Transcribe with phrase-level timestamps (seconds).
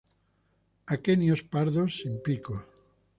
[0.95, 2.63] Aquenios pardos, sin picos.